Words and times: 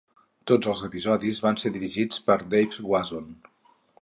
Tots 0.51 0.69
els 0.71 0.81
episodis 0.87 1.43
van 1.49 1.61
ser 1.65 1.73
dirigits 1.77 2.25
per 2.31 2.41
Dave 2.55 2.89
Wasson. 2.95 3.31